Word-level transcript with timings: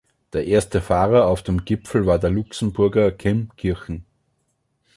Der 0.33 0.47
erste 0.47 0.81
Fahrer 0.81 1.27
auf 1.27 1.43
dem 1.43 1.63
Gipfel 1.63 2.07
war 2.07 2.17
der 2.17 2.31
Luxemburger 2.31 3.11
Kim 3.11 3.51
Kirchen. 3.55 4.03